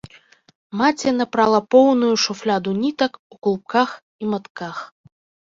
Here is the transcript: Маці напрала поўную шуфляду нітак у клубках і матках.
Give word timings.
Маці 0.79 1.11
напрала 1.17 1.59
поўную 1.75 2.09
шуфляду 2.23 2.73
нітак 2.81 3.13
у 3.37 3.39
клубках 3.45 3.95
і 4.21 4.33
матках. 4.35 4.83